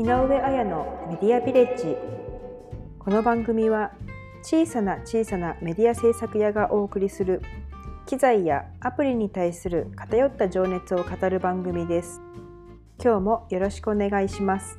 [0.00, 1.94] 井上彩のメディアビレッジ。
[2.98, 3.92] この番組は
[4.40, 7.42] 小さな小さなメディア制作屋がお送りする
[8.06, 12.22] 機材やアプリに対する偏った情熱を語る番組です。
[12.98, 14.78] 今日もよろしくお願いします。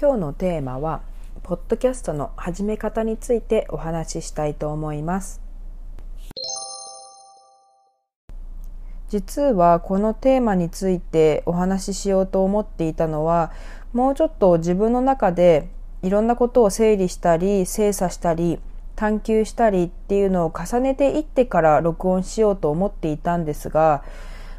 [0.00, 1.02] 今日のテーマは
[1.42, 5.43] ポッドキャストの始め方についてお話ししたいと思います。
[9.14, 13.52] 実はこのテーマについてお話ししようと思っていたのは
[13.92, 15.68] もうちょっと自分の中で
[16.02, 18.58] いろんなことを整理したり精査したり
[18.96, 24.02] 探求したりっていうのを重ねていってから録音しようと思っていたんですが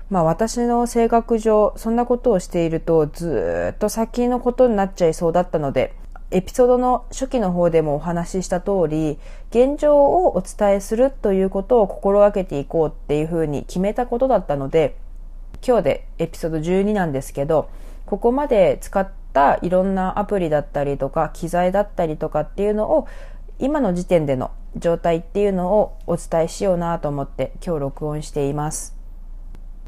[0.10, 5.94] まあ私の性格上そんなことをしているとずっと先のことになっちゃいそうだったので
[6.32, 9.20] エピソードの初期の方でもお話しした通り、
[9.52, 14.98] 現状をお伝えするということを心がけていこうっていうふうに決めたことだったので、
[15.66, 17.70] 今日でエピソード12なんですけど、
[18.06, 23.08] ここまで使ったいろんなアプリだったりとか、機材だったりとかっていうのを、
[23.60, 28.96] 今の時点での状態っていうのをお伝えしようなと思って今日録音しています。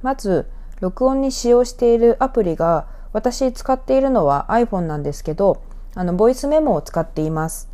[0.01, 0.49] まず、
[0.79, 5.61] 録音に使用しているアプリが、私使っているのは iPhone なんですけど、
[5.97, 7.71] あの、ボイスメモを使っています。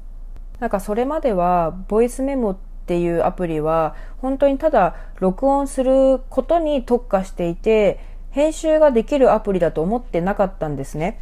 [0.62, 8.00] なんかそれまでは、ボイスメモっていうアプリは、本当にただ録音することに特化していて、
[8.32, 11.20] 編集ができるアプリだと思ってなかったんですね。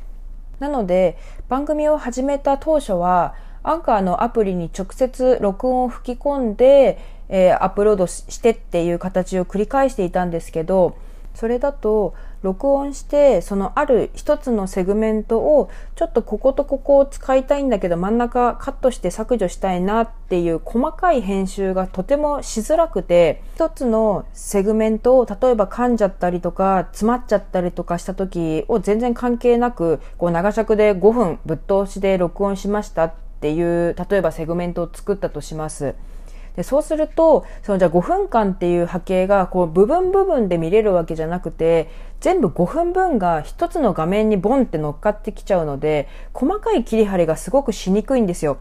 [0.60, 1.18] なので、
[1.50, 10.96] 番組を始めた当初は、アンカーのアプリに直接録音を吹き込んで、えー、アップロードしてっていう形を繰り返していたんですけど、
[11.34, 35.96] それだと録音してそのある一つのセグメントをちょっとこことここを使いたいんだけど真ん中カットして削除したいなっていう細かい編集がとてもしづらくて一つのセグメントを例えば噛んじゃったりとか詰まっちゃったりとかした時を全然関係なくこう長尺で5分ぶっ通しで録音しましたっていう例えばセグメントを作ったとします。
[36.56, 41.90] でそうするとそのじゃあ5分間っていう波形がこう部分部分で見れるわけじゃなくて
[42.20, 48.58] 全部5分分が一つの画面にボンって乗っかってきちゃうので細かい切り張りがすごくしにくいんですよ。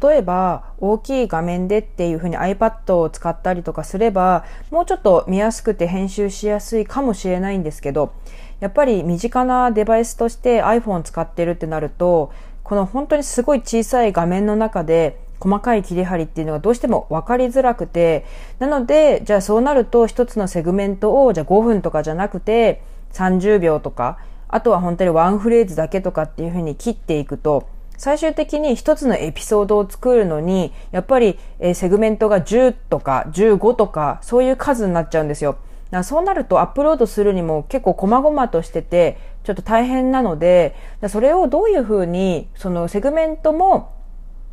[0.00, 8.12] 例えば大きい画面でっていうふうに iPad を使ったりとかすればもうちょっと見やすくて編集しやすいかもしれないんですけど
[8.60, 12.32] やっぱり身近なデバイスとして iPhone 使ってるってなると
[12.62, 18.24] この本当にすごい小さい画面の中で細かい切り張りっていうのがどうしても分かりづらくて、
[18.60, 22.80] なので、じゃあそうなると一つのセグメントをじゃあ5分とかじゃなくて
[23.12, 27.66] 30秒とか、あとは本当にワンフレーズだけとかっていうふうに切っていくと、
[27.96, 35.56] 最終的に一つのエピソードを作るのに、やっぱり、えセグメントが10とか15とか、そういう数になっちゃうんですよ。
[35.90, 40.74] だそうなるとアップロードするにも結構細々としてて、ちょっと大変なので、
[41.08, 43.90] それをどういうふうに、そのセグメントも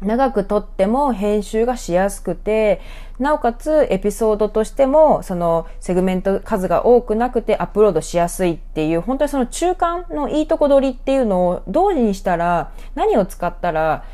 [0.02, 2.82] 長く撮っても編集がしやすくて、
[3.20, 14.06] なおかつエピソードとしても、そのセグメント数が多くなくてアップロードしやすいっていう、本当にその中間のいいとこ取りっていうのを同時にしたら、何を使ったら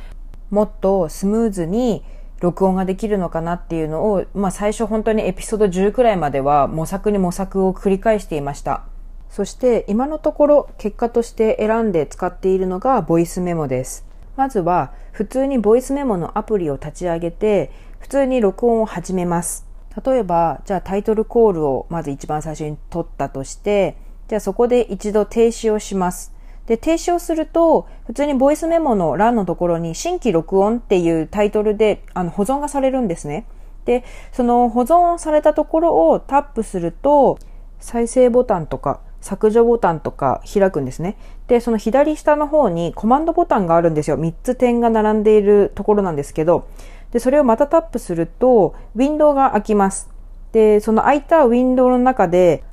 [0.50, 2.03] もっとスムーズに
[2.40, 8.84] 録音ができるのかなっていうのを、まあ最初本当にエピソード10くらいまでは模索に模索を繰り返していました。
[9.29, 14.14] そして今のところ結果として選んで使っているのがボイスメモです。
[14.35, 19.66] まずは普通にボイスメモのアプリを立ち上げて普通に録音を始めます。
[20.06, 23.96] 例えば、じゃあタイトルコールをまず一番最初に取ったとして、
[24.28, 26.34] じゃあそこで一度停止をします。
[26.66, 33.46] で、停止をすると、普通にボイスメモの欄のところに新規録音っていうタイトルであの保存がされるんですね。
[33.85, 34.03] で、
[34.34, 37.40] その保存されたところをタップすると、
[37.79, 41.17] 再生ボタンとか削除ボタンとか開くんですね。
[41.47, 44.19] で、その左下の方にコマンドボタンがあるんですよ。
[44.19, 46.67] 3つ点が並んでいるところなんですけど、
[47.11, 50.11] で、それをまたタップすると、ウィンドウが開きます。
[50.51, 52.63] で、その開いたウィンドウの中で、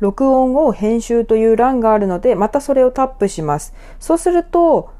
[0.00, 3.72] 録音を編集という欄があるので、またそれをタップします。
[3.98, 4.90] そうすると、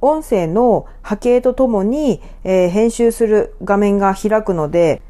[0.00, 5.02] 音声の波形とともに、えー、編集する画面が開くので、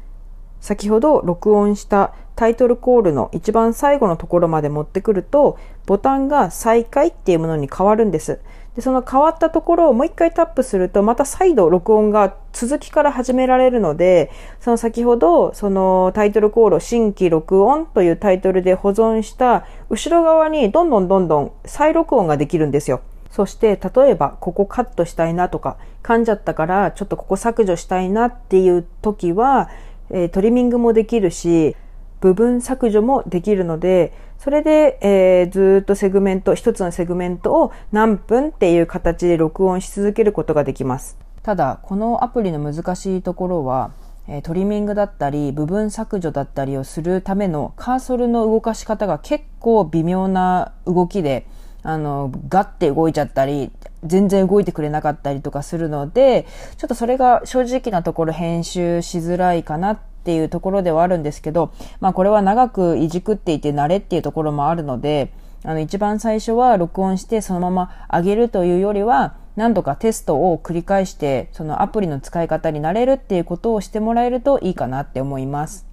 [0.61, 8.39] 先ほど録音したタイトルコールの一番最後のところまで持ってくると、ボタンが再開っていうものに変わるんです。
[8.75, 23.01] で、その変わったところをもう一回タップすると、また再度録音が続きから始められるので、その先ほど、そのタイトルコールを新規録音というタイトルで保存した後ろ側にどんどんどんどん再録音ができるんですよ。
[23.29, 29.69] そして、例えば、ここカットしたいなとか、噛んじゃったから、ちょっとここ削除したいなっていう時は、
[30.11, 31.75] え、トリミングもできるし、
[32.19, 41.17] 部分削除もできるので、それで、えー、ずっとセグメント、一つのセグメントを何分っていう形で録音し続けることができます。
[41.43, 43.91] ただ、このアプリの難しいところは、
[44.27, 51.47] えトリミングだったり部分削除だったりをするためのカーソルの動かし方が結構微妙な動きで
[51.83, 53.71] あのガッて動いちゃったり
[54.03, 56.45] 全然動いてくれなかったりとかするので
[56.77, 65.31] ちょっとそれが正直なところ編集しづらいかなっていうところではあるんですけどまあこれは長くいじくっていて慣れっていうところもあるので
[65.63, 75.90] あの一番最初は録音してそのまま上げるというよりは何度かテストを繰り返してそのアプリの使い方になれるっていうことをしてもらえるといいかなって思います。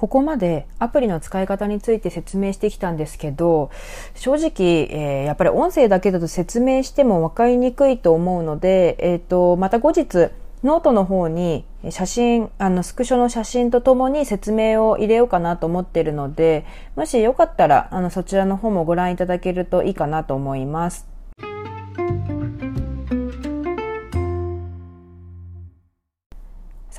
[0.00, 3.70] ここまでアプリの使い方について説明してきたんですけど、
[4.14, 10.30] 正直、えー、やっぱり音声だけだと説明しても分かりにくいと思うので、えっ、ー、と、また後日、
[10.64, 16.64] ノートの方に写真、あの、スクショの写真とともに説明を入れようかなと思ってるので、
[16.96, 21.06] もしよかったら、あの、そちらの方もご覧いただけるといいかなと思います。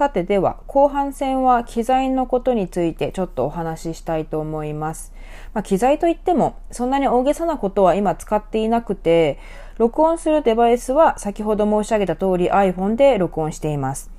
[0.02, 5.14] さてでは後半戦は機材のことについてちょっとお話ししたいと思います。
[5.54, 9.38] まあ、機材といってもそんなに大げさなことは今使っていなくて
[9.78, 14.10] 録音するデバイスは先ほど申し上げた通り iPhone で録音しています。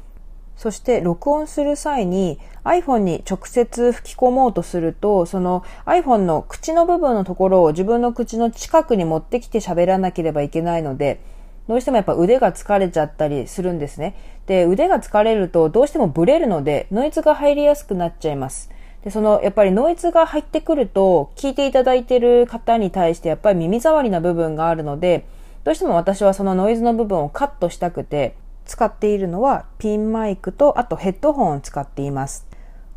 [0.54, 11.20] そして録音する際に iPhone に直接吹き込もうとすると、その iPhone の口の部分のところを自分の口の近くに持ってきて喋らなければいけないので、
[11.68, 14.14] どうしてもやっぱ腕が疲れちゃったりするんですね。
[14.46, 18.70] で、腕が疲れるとどうしてもブレるので、ノイズが入りやすくなっちゃいます。
[19.04, 25.24] で、その、やっぱりノイズが入ってくると、聞いていただいてる方に対してやっぱり耳障りな部分があるので、
[25.64, 28.34] どうしても私はそのノイズの部分をカットしたくて、
[28.64, 32.46] 使っているのはピンマイクとあとヘッドホンを使っています。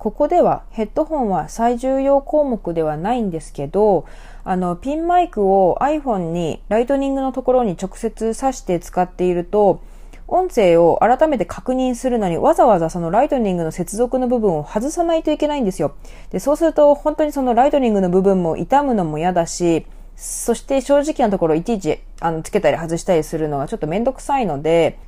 [0.06, 4.06] ここではヘッドホンは最重要項目ではないんですけど、
[4.44, 9.82] あの、ピンマイクを iPhone にライトニングのところに直接挿して使っていると、
[10.28, 15.96] 音声を改めて確認するのにわざわざそのライトニングの接続の部分を外さないといけないんですよ。
[16.30, 25.00] で、そうすると本当にそのライトニングの部分も傷むのも嫌だし、そして正直なところいちいちあのつけたり外したりするのがちょっとめんどくさいので、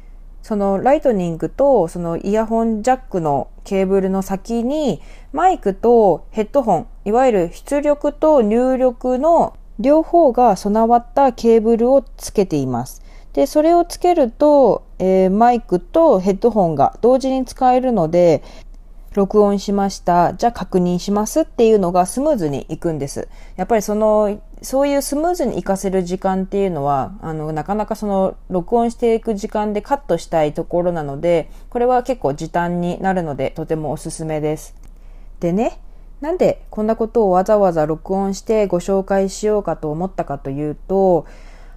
[0.48, 5.02] そのライトニングとそのイヤホンジャックのケーブルの先に
[5.34, 13.04] マイクとヘッドホン、いわゆる出力と入力の両方が備わったケーブルをつけています。
[13.34, 18.42] で、それをつけると、えー、マイクとヘッドホンが同時に使えるので、
[19.18, 20.36] 録音しました。
[20.36, 23.28] じゃあ確認しますっていうのがスムーズにいくんです。
[23.56, 34.76] やっぱりその、そういうスムーズに活かせる時間っていうのは、あの、なかなかその、録音していく時間でカットしたいところなので、これは結構時短になるので、とてもおすすめです。
[35.40, 35.80] でね、
[36.22, 41.26] なんでこんなことをわざわざ録音してご紹介しようかと思ったかというと、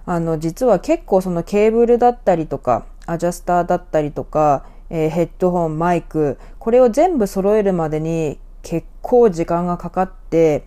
[0.05, 10.65] あの、実は結構そのケーブルだったりとか、アジャスターだったりとか、えー、ヘッドホン、マイク、これを全部揃えるまでに結構時間がかかって、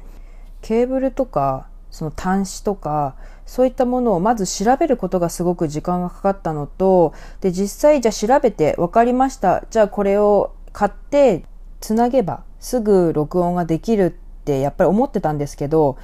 [0.63, 7.13] ケーブルとか、その端子とか、そういったものをまず調べることがすごく時間がかかったのと、
[7.43, 9.63] で、実際じゃあ調べて分かりました。
[9.71, 11.45] じゃあこれを買って
[11.81, 15.99] つなげばすぐ録音ができるってやっぱり思ってたんですけど、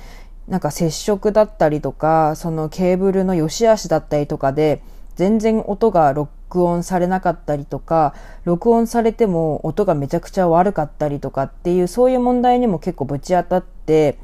[0.47, 4.83] なんか接触だったりとか、そのケーブルの良し悪しだったりとかで、
[5.20, 14.16] 全然音が録音されなかったりとか、録音されても音がめちゃくちゃ悪かったりとかっていう、そういう問題にも結構ぶち当たって、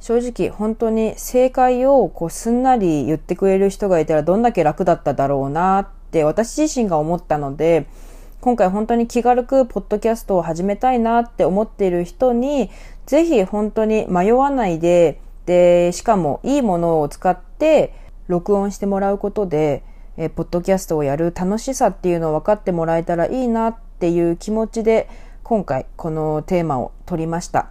[0.00, 7.86] 正直本当に正解をこうすんなり言ってくれる人がいたらどんだけ楽だっただろうなって私自身が思ったので、
[8.40, 12.68] 今回本当に気軽くポッドキャストを始めたいなって思っている人に、
[13.06, 17.94] ぜひ本当に迷わないで、で、しかもいいものを使って
[18.26, 19.84] 録音してもらうことで、
[20.16, 25.08] えポッドキャストをやる楽しさっていうのを分かってもらえたらいいなっていう気持ちで
[25.42, 27.70] 今回このテーマを取りました。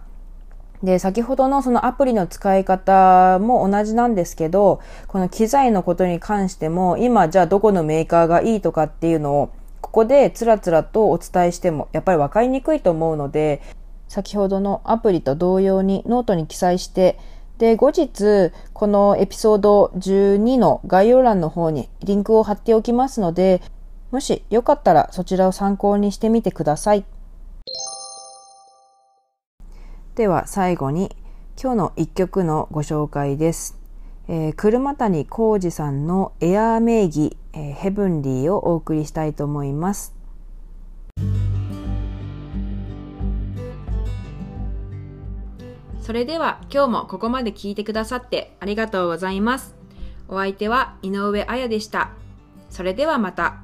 [0.82, 13.62] で、先ほどのそのアプリの使い方も同じなんですけど、この機材のことに関しても、今じゃあどこのメーカーがいいとかっていうのを、ここでつらつらとお伝えしても、やっぱり分かりにくいと思うので、
[14.08, 17.18] 先ほどのアプリと同様にノートに記載して、
[17.58, 23.62] で、後日、このエピソード12の概要欄の方にリンクを貼っておきますので、
[24.10, 27.04] もしよかったらそちらを参考にしてみてください。
[30.14, 31.16] では最後に
[31.60, 33.78] 今日の一曲のご紹介です。
[34.28, 40.14] えー、車谷浩司さんの AIR名義、えー、 Heavenly をお送りしたいと思います。
[46.02, 49.76] それでは今日もここまで聞いてくださってありがとうございます。
[50.28, 52.10] お相手は井上彩でした。
[52.70, 53.61] それではまた。